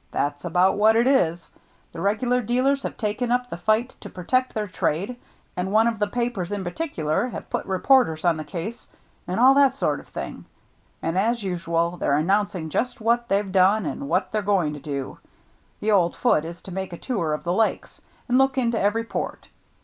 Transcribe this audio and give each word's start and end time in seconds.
"That's 0.12 0.44
about 0.44 0.76
what 0.76 0.94
it 0.94 1.08
is. 1.08 1.50
The 1.90 2.00
regular 2.00 2.40
dealers 2.40 2.84
have 2.84 2.96
taken 2.96 3.32
up 3.32 3.50
the 3.50 3.56
fight 3.56 3.96
to 3.98 4.08
protect 4.08 4.54
their 4.54 4.68
trade, 4.68 5.16
and 5.56 5.72
one 5.72 5.88
or 5.88 5.90
two 5.90 5.94
of 5.94 5.98
the 5.98 6.06
papers 6.06 6.52
in 6.52 6.62
particular 6.62 7.26
have 7.30 7.50
put 7.50 7.66
reporters 7.66 8.24
on 8.24 8.36
the 8.36 8.44
case, 8.44 8.86
and 9.26 9.40
all 9.40 9.54
that 9.54 9.74
sort 9.74 9.98
of 9.98 10.06
thing. 10.06 10.44
And 11.02 11.18
as 11.18 11.42
usual 11.42 11.96
they're 11.96 12.16
announcing 12.16 12.70
just 12.70 13.00
what 13.00 13.26
they've 13.28 13.50
done 13.50 13.84
and 13.84 14.08
what 14.08 14.30
they're 14.30 14.40
going 14.40 14.72
to 14.74 14.78
do. 14.78 15.18
The 15.80 15.90
old 15.90 16.14
Foote 16.14 16.44
is 16.44 16.62
to 16.62 16.72
make 16.72 16.92
a 16.92 16.96
tour 16.96 17.32
of 17.34 17.42
the 17.42 17.52
Lakes, 17.52 18.02
and 18.28 18.38
look 18.38 18.56
into 18.56 18.78
every 18.78 19.02
port. 19.02 19.48